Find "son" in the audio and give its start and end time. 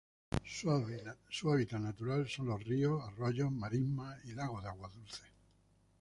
2.27-2.47